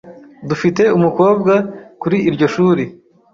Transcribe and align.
Dufite 0.49 0.83
umukobwa 0.97 1.53
kuri 2.01 2.17
iryo 2.29 2.47
shuri. 2.53 2.83